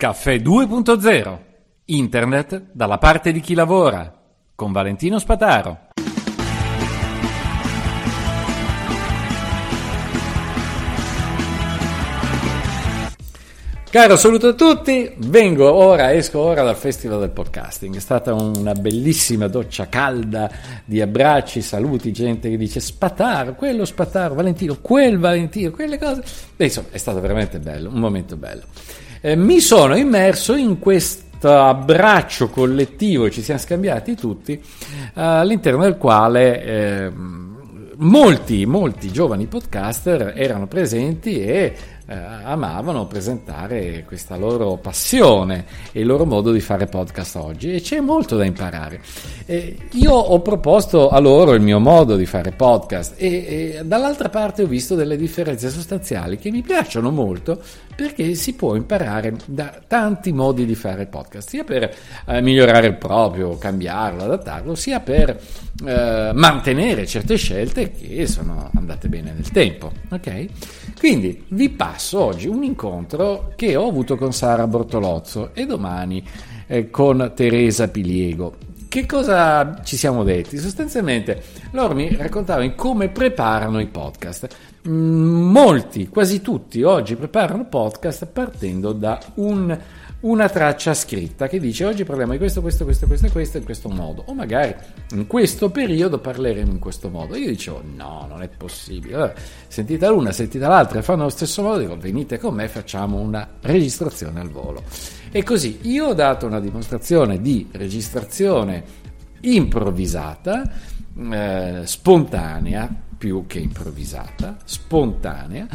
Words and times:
Caffè 0.00 0.36
2.0 0.36 1.38
Internet 1.84 2.68
dalla 2.72 2.96
parte 2.96 3.32
di 3.32 3.40
chi 3.40 3.52
lavora 3.52 4.10
con 4.54 4.72
Valentino 4.72 5.18
Spataro. 5.18 5.88
Caro 13.90 14.16
saluto 14.16 14.48
a 14.48 14.52
tutti, 14.54 15.12
vengo 15.18 15.70
ora, 15.70 16.14
esco 16.14 16.38
ora 16.38 16.62
dal 16.62 16.76
Festival 16.76 17.20
del 17.20 17.28
Podcasting, 17.28 17.94
è 17.94 18.00
stata 18.00 18.32
una 18.32 18.72
bellissima 18.72 19.48
doccia 19.48 19.90
calda 19.90 20.50
di 20.82 21.02
abbracci, 21.02 21.60
saluti, 21.60 22.10
gente 22.10 22.48
che 22.48 22.56
dice 22.56 22.80
Spataro, 22.80 23.54
quello 23.54 23.84
Spataro, 23.84 24.32
Valentino, 24.32 24.78
quel 24.80 25.18
Valentino, 25.18 25.70
quelle 25.70 25.98
cose. 25.98 26.22
Beh, 26.56 26.64
insomma, 26.64 26.86
è 26.90 26.96
stato 26.96 27.20
veramente 27.20 27.58
bello, 27.58 27.90
un 27.90 27.98
momento 27.98 28.36
bello. 28.36 28.62
Eh, 29.20 29.36
mi 29.36 29.60
sono 29.60 29.96
immerso 29.96 30.54
in 30.54 30.78
questo 30.78 31.52
abbraccio 31.52 32.48
collettivo, 32.48 33.30
ci 33.30 33.42
siamo 33.42 33.60
scambiati 33.60 34.14
tutti, 34.14 34.52
eh, 34.52 34.60
all'interno 35.14 35.82
del 35.82 35.96
quale... 35.96 36.62
Eh, 36.64 37.12
molti, 38.00 38.64
molti 38.64 39.10
giovani 39.12 39.46
podcaster 39.46 40.32
erano 40.34 40.66
presenti 40.66 41.42
e 41.42 41.74
eh, 42.10 42.16
amavano 42.42 43.06
presentare 43.06 44.02
questa 44.04 44.36
loro 44.36 44.76
passione 44.78 45.64
e 45.92 46.00
il 46.00 46.06
loro 46.06 46.26
modo 46.26 46.50
di 46.50 46.60
fare 46.60 46.86
podcast 46.86 47.36
oggi 47.36 47.72
e 47.72 47.80
c'è 47.80 48.00
molto 48.00 48.36
da 48.36 48.44
imparare. 48.44 49.00
Eh, 49.46 49.76
io 49.92 50.12
ho 50.12 50.40
proposto 50.40 51.08
a 51.08 51.20
loro 51.20 51.54
il 51.54 51.60
mio 51.60 51.78
modo 51.78 52.16
di 52.16 52.26
fare 52.26 52.50
podcast 52.50 53.14
e, 53.16 53.76
e 53.76 53.80
dall'altra 53.84 54.28
parte 54.28 54.64
ho 54.64 54.66
visto 54.66 54.96
delle 54.96 55.16
differenze 55.16 55.70
sostanziali 55.70 56.36
che 56.36 56.50
mi 56.50 56.62
piacciono 56.62 57.12
molto 57.12 57.62
perché 57.94 58.34
si 58.34 58.54
può 58.54 58.74
imparare 58.74 59.36
da 59.44 59.78
tanti 59.86 60.32
modi 60.32 60.64
di 60.64 60.74
fare 60.74 61.06
podcast, 61.06 61.48
sia 61.48 61.64
per 61.64 61.94
eh, 62.26 62.40
migliorare 62.40 62.88
il 62.88 62.96
proprio, 62.96 63.56
cambiarlo, 63.58 64.24
adattarlo, 64.24 64.74
sia 64.74 65.00
per 65.00 65.38
eh, 65.84 66.30
mantenere 66.34 67.06
certe 67.06 67.36
scelte 67.36 67.92
che 67.92 68.26
sono 68.26 68.70
andate 68.74 69.08
bene 69.08 69.32
nel 69.32 69.50
tempo. 69.50 69.92
Ok? 70.08 70.46
Quindi 71.00 71.44
vi 71.48 71.70
passo 71.70 72.20
oggi 72.20 72.46
un 72.46 72.62
incontro 72.62 73.54
che 73.56 73.74
ho 73.74 73.88
avuto 73.88 74.16
con 74.16 74.34
Sara 74.34 74.66
Bortolozzo 74.66 75.54
e 75.54 75.64
domani 75.64 76.22
eh, 76.66 76.90
con 76.90 77.32
Teresa 77.34 77.88
Piliego. 77.88 78.56
Che 78.86 79.06
cosa 79.06 79.80
ci 79.82 79.96
siamo 79.96 80.24
detti? 80.24 80.58
Sostanzialmente 80.58 81.42
loro 81.70 81.94
mi 81.94 82.14
raccontavano 82.14 82.74
come 82.74 83.08
preparano 83.08 83.80
i 83.80 83.86
podcast. 83.86 84.54
Mm, 84.86 85.50
molti, 85.50 86.06
quasi 86.08 86.42
tutti 86.42 86.82
oggi 86.82 87.16
preparano 87.16 87.64
podcast 87.64 88.26
partendo 88.26 88.92
da 88.92 89.18
un, 89.36 89.74
una 90.20 90.48
traccia 90.50 90.92
scritta 90.92 91.48
che 91.48 91.58
dice 91.58 91.86
oggi 91.86 92.04
parliamo 92.04 92.32
di 92.32 92.38
questo, 92.38 92.60
questo, 92.60 92.84
questo, 92.84 93.06
questo 93.06 93.26
e 93.26 93.30
questo 93.30 93.56
in 93.56 93.64
questo 93.64 93.88
modo 93.88 94.22
o 94.26 94.34
magari 94.34 94.74
in 95.12 95.26
questo 95.26 95.70
periodo 95.70 96.18
parleremo 96.18 96.70
in 96.70 96.78
questo 96.78 97.08
modo. 97.08 97.36
Io 97.36 97.48
dicevo 97.48 97.82
no, 97.96 98.26
non 98.28 98.42
è 98.42 98.48
possibile. 98.48 99.14
Allora, 99.14 99.34
sentita 99.66 100.10
l'una, 100.10 100.32
sentita 100.32 100.68
l'altra 100.68 101.00
fanno 101.00 101.22
allo 101.22 101.30
stesso 101.30 101.62
modo, 101.62 101.78
dico 101.78 101.96
venite 101.96 102.38
con 102.38 102.54
me, 102.54 102.68
facciamo 102.68 103.18
una 103.18 103.48
registrazione 103.62 104.40
al 104.40 104.50
volo. 104.50 104.82
E 105.30 105.42
così 105.42 105.78
io 105.82 106.08
ho 106.08 106.14
dato 106.14 106.46
una 106.46 106.60
dimostrazione 106.60 107.40
di 107.40 107.68
registrazione 107.72 108.84
improvvisata, 109.40 110.70
eh, 111.16 111.80
spontanea, 111.84 113.08
più 113.20 113.44
che 113.46 113.58
improvvisata, 113.58 114.56
spontanea, 114.64 115.68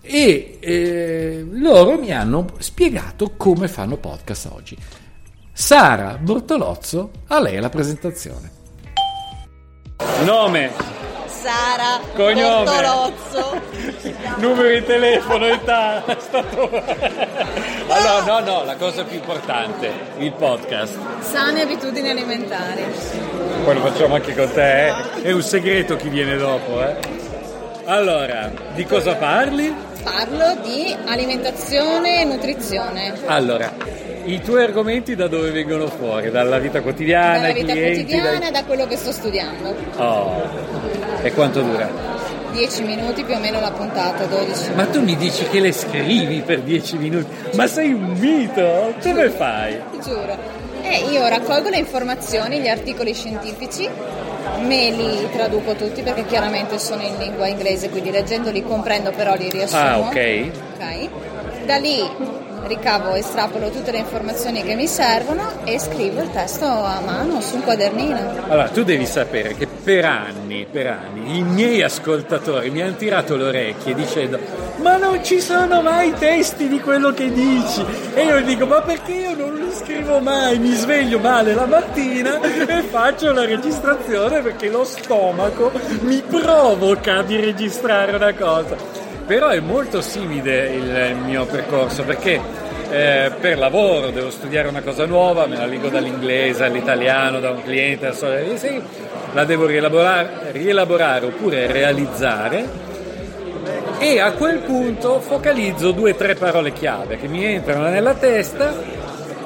e 0.00 0.56
eh, 0.58 1.46
loro 1.46 1.98
mi 1.98 2.10
hanno 2.10 2.46
spiegato 2.56 3.34
come 3.36 3.68
fanno 3.68 3.98
podcast 3.98 4.46
oggi. 4.46 4.78
Sara 5.52 6.16
Bortolozzo, 6.16 7.10
a 7.26 7.38
lei 7.38 7.60
la 7.60 7.68
presentazione. 7.68 8.50
Nome. 10.24 11.05
Sara 11.40 12.00
Cognome. 12.14 12.64
Bortolozzo. 12.64 13.60
Numero 14.38 14.68
di 14.68 14.84
telefono, 14.84 15.46
età, 15.46 16.02
statura. 16.18 16.84
Allora, 17.88 18.40
no, 18.40 18.40
no, 18.40 18.64
la 18.64 18.74
cosa 18.74 19.04
più 19.04 19.16
importante, 19.16 19.90
il 20.18 20.32
podcast. 20.32 20.98
Sane 21.20 21.62
abitudini 21.62 22.08
alimentari. 22.10 22.84
Poi 23.64 23.74
lo 23.74 23.80
facciamo 23.80 24.16
anche 24.16 24.34
con 24.34 24.50
te, 24.52 24.88
eh? 24.88 25.22
È 25.22 25.30
un 25.30 25.42
segreto 25.42 25.96
chi 25.96 26.08
viene 26.08 26.36
dopo, 26.36 26.82
eh? 26.82 26.96
Allora, 27.84 28.50
di 28.74 28.84
cosa 28.84 29.14
parli? 29.14 29.72
Parlo 30.02 30.56
di 30.62 30.94
alimentazione 31.06 32.22
e 32.22 32.24
nutrizione. 32.24 33.14
Allora, 33.26 33.72
i 34.26 34.40
tuoi 34.42 34.62
argomenti 34.64 35.14
da 35.14 35.28
dove 35.28 35.50
vengono 35.50 35.86
fuori? 35.88 36.30
Dalla 36.30 36.58
vita 36.58 36.80
quotidiana, 36.82 37.40
Dalla 37.40 37.52
vita 37.52 37.72
clienti? 37.72 38.04
quotidiana 38.04 38.38
dai- 38.38 38.50
da 38.52 38.64
quello 38.64 38.86
che 38.86 38.96
sto 38.96 39.12
studiando. 39.12 39.74
Oh, 39.96 40.42
e 41.22 41.32
quanto 41.32 41.60
dura? 41.62 41.88
10 42.52 42.82
minuti 42.84 43.22
più 43.24 43.34
o 43.34 43.38
meno 43.38 43.60
la 43.60 43.70
puntata, 43.70 44.24
12. 44.24 44.70
Ma 44.74 44.86
tu 44.86 45.02
mi 45.02 45.14
dici 45.16 45.46
che 45.48 45.60
le 45.60 45.72
scrivi 45.72 46.40
per 46.40 46.60
10 46.60 46.96
minuti? 46.96 47.26
Ma 47.54 47.66
sei 47.66 47.92
un 47.92 48.12
mito? 48.18 48.94
Come 49.02 49.30
fai? 49.30 49.78
Ti 49.92 50.00
giuro. 50.00 50.36
E 50.82 51.04
io 51.10 51.26
raccolgo 51.28 51.68
le 51.68 51.78
informazioni, 51.78 52.60
gli 52.60 52.68
articoli 52.68 53.12
scientifici, 53.12 53.88
me 54.60 54.90
li 54.90 55.28
traduco 55.32 55.74
tutti 55.74 56.00
perché 56.02 56.24
chiaramente 56.26 56.78
sono 56.78 57.02
in 57.02 57.16
lingua 57.18 57.46
inglese, 57.48 57.90
quindi 57.90 58.10
leggendoli 58.10 58.62
comprendo 58.62 59.10
però 59.10 59.34
li 59.34 59.50
riassumo. 59.50 59.80
Ah, 59.82 59.98
ok. 59.98 60.50
Ok. 60.78 61.08
Da 61.66 61.76
lì 61.76 61.98
ricavo, 62.64 63.14
estrapolo 63.14 63.70
tutte 63.70 63.90
le 63.92 63.98
informazioni 63.98 64.62
che 64.62 64.74
mi 64.74 64.86
servono 64.86 65.64
e 65.64 65.78
scrivo 65.78 66.22
il 66.22 66.30
testo 66.30 66.64
a 66.66 67.00
mano 67.00 67.40
su 67.40 67.56
un 67.56 67.62
quadernino. 67.62 68.44
Allora, 68.48 68.68
tu 68.68 68.82
devi 68.82 69.06
sapere 69.06 69.54
che 69.54 69.66
per 69.66 70.04
anni, 70.04 70.66
per 70.70 70.86
anni, 70.86 71.38
i 71.38 71.42
miei 71.42 71.82
ascoltatori 71.82 72.70
mi 72.70 72.82
hanno 72.82 72.96
tirato 72.96 73.36
le 73.36 73.44
orecchie 73.44 73.94
dicendo 73.94 74.38
ma 74.78 74.96
non 74.96 75.24
ci 75.24 75.40
sono 75.40 75.80
mai 75.82 76.12
testi 76.12 76.68
di 76.68 76.80
quello 76.80 77.12
che 77.12 77.32
dici. 77.32 77.84
E 78.14 78.24
io 78.24 78.42
dico 78.42 78.66
ma 78.66 78.80
perché 78.82 79.12
io 79.12 79.34
non 79.34 79.54
li 79.54 79.72
scrivo 79.72 80.20
mai? 80.20 80.58
Mi 80.58 80.72
sveglio 80.74 81.18
male 81.18 81.54
la 81.54 81.66
mattina 81.66 82.40
e 82.40 82.82
faccio 82.82 83.32
la 83.32 83.44
registrazione 83.44 84.42
perché 84.42 84.68
lo 84.68 84.84
stomaco 84.84 85.72
mi 86.00 86.22
provoca 86.22 87.22
di 87.22 87.36
registrare 87.40 88.14
una 88.14 88.34
cosa. 88.34 89.05
Però 89.26 89.48
è 89.48 89.60
molto 89.60 90.00
simile 90.00 90.68
il 90.74 91.16
mio 91.24 91.46
percorso 91.46 92.04
perché 92.04 92.40
eh, 92.90 93.32
per 93.40 93.58
lavoro 93.58 94.10
devo 94.10 94.30
studiare 94.30 94.68
una 94.68 94.82
cosa 94.82 95.04
nuova, 95.04 95.46
me 95.46 95.56
la 95.56 95.66
leggo 95.66 95.88
dall'inglese 95.88 96.64
all'italiano, 96.64 97.40
da 97.40 97.50
un 97.50 97.62
cliente, 97.62 98.06
al 98.06 98.14
sì, 98.56 98.80
la 99.32 99.44
devo 99.44 99.66
rielaborare, 99.66 100.52
rielaborare 100.52 101.26
oppure 101.26 101.70
realizzare 101.70 102.84
e 103.98 104.20
a 104.20 104.32
quel 104.32 104.58
punto 104.58 105.20
focalizzo 105.20 105.90
due 105.90 106.12
o 106.12 106.14
tre 106.14 106.34
parole 106.34 106.72
chiave 106.72 107.16
che 107.16 107.28
mi 107.28 107.44
entrano 107.44 107.88
nella 107.88 108.14
testa 108.14 108.74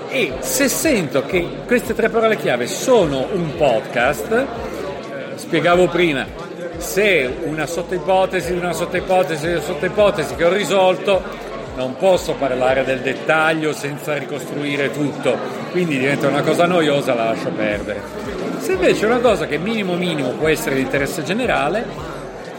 e 0.08 0.34
se 0.40 0.68
sento 0.68 1.24
che 1.24 1.46
queste 1.66 1.94
tre 1.94 2.08
parole 2.08 2.36
chiave 2.36 2.66
sono 2.66 3.28
un 3.32 3.54
podcast, 3.56 4.32
eh, 4.32 4.46
spiegavo 5.36 5.86
prima, 5.86 6.26
se 6.80 7.38
una 7.44 7.66
sottoipotesi, 7.66 8.52
una 8.52 8.72
sottoipotesi, 8.72 9.46
una 9.46 9.60
sottoipotesi 9.60 10.34
che 10.34 10.44
ho 10.44 10.52
risolto, 10.52 11.22
non 11.76 11.96
posso 11.96 12.34
parlare 12.34 12.84
del 12.84 13.00
dettaglio 13.00 13.72
senza 13.72 14.16
ricostruire 14.16 14.90
tutto, 14.90 15.36
quindi 15.70 15.98
diventa 15.98 16.28
una 16.28 16.42
cosa 16.42 16.66
noiosa, 16.66 17.14
la 17.14 17.24
lascio 17.24 17.50
perdere. 17.50 18.02
Se 18.58 18.72
invece 18.72 19.04
è 19.04 19.06
una 19.06 19.20
cosa 19.20 19.46
che 19.46 19.58
minimo 19.58 19.94
minimo 19.94 20.30
può 20.30 20.48
essere 20.48 20.74
di 20.74 20.82
interesse 20.82 21.22
generale, 21.22 21.86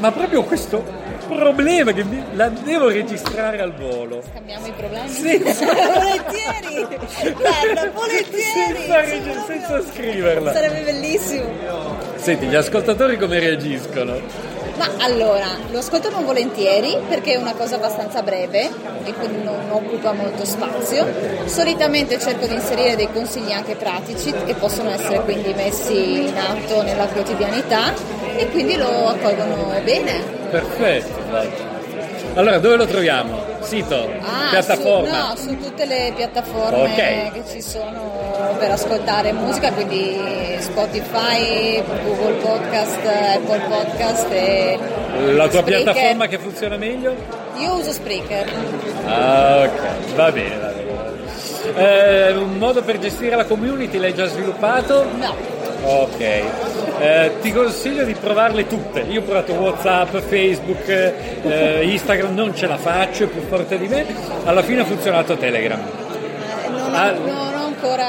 ma 0.01 0.12
proprio 0.12 0.44
questo 0.44 0.84
problema 1.28 1.91
che 1.94 2.03
mi- 2.03 2.23
la 2.34 2.50
devo 2.50 2.89
registrare 2.89 3.62
al 3.62 3.72
volo. 3.73 4.22
Cambiamo 4.34 4.66
i 4.66 4.72
problemi? 4.72 5.07
Sì. 5.07 5.38
volentieri! 5.38 6.88
Guarda, 7.35 7.91
volentieri! 7.93 8.75
Senza, 8.81 9.02
reg- 9.02 9.46
senza 9.46 9.81
scriverla. 9.81 10.52
Sarebbe 10.53 10.81
bellissimo. 10.81 11.46
Senti, 12.16 12.47
gli 12.47 12.55
ascoltatori 12.55 13.17
come 13.17 13.40
reagiscono? 13.40 14.49
Ma 14.78 14.90
allora, 14.99 15.46
lo 15.70 15.78
ascoltano 15.78 16.22
volentieri 16.23 16.97
perché 17.08 17.34
è 17.34 17.37
una 17.37 17.53
cosa 17.53 17.75
abbastanza 17.75 18.23
breve 18.23 18.70
e 19.03 19.14
quindi 19.14 19.43
non 19.43 19.70
occupa 19.70 20.14
molto 20.14 20.43
spazio. 20.43 21.05
Solitamente 21.46 22.17
cerco 22.20 22.47
di 22.47 22.55
inserire 22.55 22.96
dei 22.96 23.09
consigli 23.14 23.52
anche 23.52 23.75
pratici 23.75 24.34
che 24.46 24.55
possono 24.55 24.90
essere 24.90 25.20
quindi 25.22 25.53
messi 25.53 26.28
in 26.28 26.35
atto 26.35 26.81
nella 26.81 27.05
quotidianità 27.05 27.93
e 28.37 28.47
quindi 28.49 28.75
lo 28.78 29.07
accolgono 29.07 29.72
bene. 29.83 30.22
Perfetto, 30.49 31.19
dai. 31.31 31.49
Allora, 32.35 32.59
dove 32.59 32.75
lo 32.78 32.85
troviamo? 32.85 33.49
Sito? 33.61 34.09
Ah, 34.22 34.49
piattaforma? 34.51 35.33
Su, 35.35 35.45
no, 35.49 35.51
su 35.53 35.57
tutte 35.59 35.85
le 35.85 36.13
piattaforme 36.16 36.81
Ok. 36.83 36.95
che 37.33 37.43
ci 37.51 37.61
sono 37.61 38.55
per 38.57 38.72
ascoltare 38.72 39.33
musica, 39.33 39.72
quindi 39.72 40.17
Spotify, 40.59 41.83
Google 42.05 42.33
Podcast, 42.41 42.97
Apple 43.05 43.61
Podcast 43.67 44.25
e 44.31 44.79
La 45.34 45.47
tua 45.47 45.59
Spreaker. 45.61 45.84
piattaforma 45.84 46.27
che 46.27 46.37
funziona 46.39 46.77
meglio? 46.77 47.13
Io 47.57 47.73
uso 47.75 47.91
Spreaker. 47.91 48.49
Ah, 49.05 49.63
ok, 49.67 50.16
va 50.16 50.31
bene, 50.31 50.57
va 50.57 50.67
bene. 50.69 50.91
va 50.93 51.72
bene. 51.73 52.27
Eh, 52.29 52.31
un 52.35 52.57
modo 52.57 52.81
per 52.81 52.97
gestire 52.97 53.35
la 53.35 53.45
community 53.45 53.97
l'hai 53.99 54.13
già 54.16 54.25
sviluppato? 54.25 55.05
No. 55.19 55.35
Ok, 55.83 56.19
eh, 56.19 57.31
ti 57.41 57.51
consiglio 57.51 58.03
di 58.03 58.13
provarle 58.13 58.67
tutte. 58.67 58.99
Io 59.09 59.22
ho 59.22 59.23
provato 59.23 59.53
Whatsapp, 59.53 60.16
Facebook, 60.17 60.87
eh, 60.87 61.79
Instagram, 61.83 62.35
non 62.35 62.55
ce 62.55 62.67
la 62.67 62.78
faccio, 62.78 63.23
è 63.23 63.28
più 63.28 63.41
forte 63.47 63.78
di 63.79 63.87
me. 63.87 64.05
Alla 64.45 64.61
fine 64.61 64.81
ha 64.81 64.85
funzionato 64.85 65.35
Telegram. 65.37 65.79
Eh, 65.79 66.69
non, 66.69 66.93
Ah. 66.93 67.11
ho, 67.11 67.25
non 67.25 67.53
ho 67.55 67.66
ancora... 67.66 68.07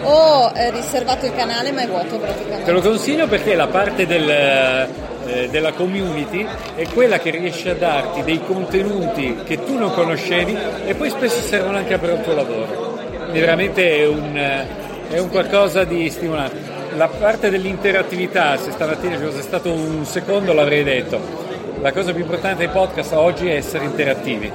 Ho 0.00 0.52
eh, 0.54 0.70
riservato 0.70 1.26
il 1.26 1.34
canale 1.34 1.72
ma 1.72 1.82
è 1.82 1.86
vuoto 1.88 2.18
praticamente. 2.18 2.64
Te 2.64 2.70
lo 2.72 2.80
consiglio 2.80 3.26
perché 3.26 3.54
la 3.56 3.66
parte 3.66 4.06
del, 4.06 4.30
eh, 4.30 5.48
della 5.50 5.72
community 5.72 6.46
è 6.76 6.86
quella 6.94 7.18
che 7.18 7.30
riesce 7.30 7.70
a 7.70 7.74
darti 7.74 8.22
dei 8.22 8.40
contenuti 8.46 9.40
che 9.44 9.64
tu 9.64 9.76
non 9.76 9.92
conoscevi 9.92 10.56
e 10.86 10.94
poi 10.94 11.10
spesso 11.10 11.42
servono 11.42 11.78
anche 11.78 11.98
per 11.98 12.10
il 12.10 12.20
tuo 12.22 12.32
lavoro. 12.34 12.96
Quindi 13.24 13.40
veramente 13.40 13.98
è 13.98 14.06
un, 14.06 14.36
eh, 14.36 14.66
è 15.10 15.18
un 15.18 15.28
qualcosa 15.30 15.82
di 15.82 16.08
stimolante. 16.10 16.67
La 16.96 17.08
parte 17.08 17.50
dell'interattività, 17.50 18.56
se 18.56 18.72
stamattina 18.72 19.16
ci 19.16 19.22
fosse 19.22 19.42
stato 19.42 19.70
un 19.72 20.04
secondo 20.04 20.52
l'avrei 20.52 20.82
detto, 20.82 21.20
la 21.80 21.92
cosa 21.92 22.12
più 22.12 22.22
importante 22.22 22.58
dei 22.58 22.68
podcast 22.68 23.12
oggi 23.12 23.48
è 23.48 23.54
essere 23.54 23.84
interattivi. 23.84 24.50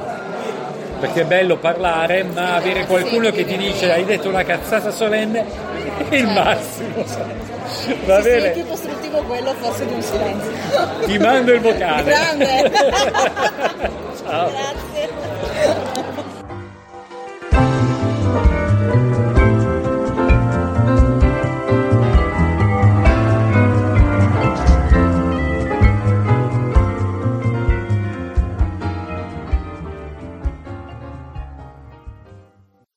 Perché 0.99 1.21
è 1.21 1.25
bello 1.25 1.57
parlare, 1.57 2.23
ma 2.23 2.55
avere 2.55 2.85
qualcuno 2.85 3.29
che 3.29 3.45
ti 3.45 3.57
dice 3.57 3.91
hai 3.91 4.05
detto 4.05 4.29
una 4.29 4.43
cazzata 4.43 4.91
solenne 4.91 5.45
è 6.09 6.15
il 6.15 6.27
massimo. 6.27 7.05
Va 8.05 8.19
bene? 8.19 8.49
più 8.51 8.65
costruttivo 8.67 9.21
quello 9.23 9.53
forse 9.53 9.85
di 9.85 9.93
un 9.93 10.01
silenzio. 10.01 10.51
Ti 11.05 11.17
mando 11.17 11.53
il 11.53 11.59
vocale. 11.59 12.03
Grande. 12.03 12.71
Ciao. 14.23 14.51
Grazie. 14.51 15.92